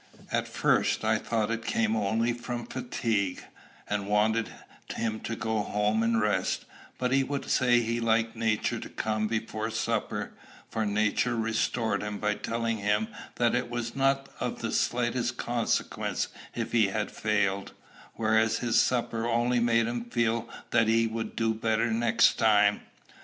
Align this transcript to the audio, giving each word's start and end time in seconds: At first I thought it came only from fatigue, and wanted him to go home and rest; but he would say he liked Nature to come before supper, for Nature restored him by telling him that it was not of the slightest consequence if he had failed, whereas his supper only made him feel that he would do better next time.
At 0.31 0.47
first 0.47 1.05
I 1.05 1.19
thought 1.19 1.51
it 1.51 1.63
came 1.63 1.95
only 1.95 2.33
from 2.33 2.65
fatigue, 2.65 3.43
and 3.87 4.07
wanted 4.07 4.49
him 4.95 5.19
to 5.19 5.35
go 5.35 5.61
home 5.61 6.01
and 6.01 6.19
rest; 6.19 6.65
but 6.97 7.11
he 7.11 7.23
would 7.23 7.45
say 7.51 7.81
he 7.81 7.99
liked 7.99 8.35
Nature 8.35 8.79
to 8.79 8.89
come 8.89 9.27
before 9.27 9.69
supper, 9.69 10.33
for 10.71 10.87
Nature 10.87 11.35
restored 11.35 12.01
him 12.01 12.17
by 12.17 12.33
telling 12.33 12.79
him 12.79 13.09
that 13.35 13.53
it 13.53 13.69
was 13.69 13.95
not 13.95 14.27
of 14.39 14.63
the 14.63 14.71
slightest 14.71 15.37
consequence 15.37 16.29
if 16.55 16.71
he 16.71 16.87
had 16.87 17.11
failed, 17.11 17.73
whereas 18.15 18.57
his 18.57 18.81
supper 18.81 19.27
only 19.27 19.59
made 19.59 19.85
him 19.85 20.05
feel 20.05 20.49
that 20.71 20.87
he 20.87 21.05
would 21.05 21.35
do 21.35 21.53
better 21.53 21.91
next 21.91 22.39
time. 22.39 22.81